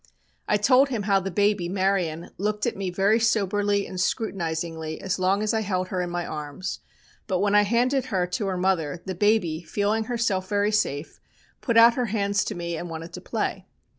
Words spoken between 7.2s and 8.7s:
but when I handed her to her